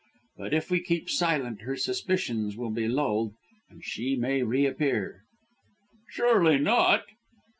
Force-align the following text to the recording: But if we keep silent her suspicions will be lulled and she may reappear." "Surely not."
But 0.35 0.51
if 0.55 0.71
we 0.71 0.81
keep 0.81 1.11
silent 1.11 1.61
her 1.61 1.75
suspicions 1.75 2.57
will 2.57 2.71
be 2.71 2.87
lulled 2.87 3.35
and 3.69 3.85
she 3.85 4.15
may 4.15 4.41
reappear." 4.41 5.21
"Surely 6.09 6.57
not." 6.57 7.03